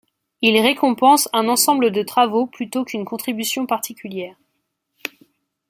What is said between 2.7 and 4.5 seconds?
qu'une contribution particulière.